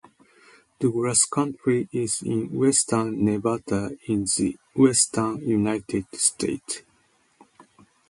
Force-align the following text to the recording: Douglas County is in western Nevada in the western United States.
Douglas 0.79 1.25
County 1.27 1.87
is 1.93 2.23
in 2.23 2.51
western 2.57 3.23
Nevada 3.23 3.91
in 4.07 4.25
the 4.35 4.57
western 4.75 5.47
United 5.47 6.07
States. 6.15 6.81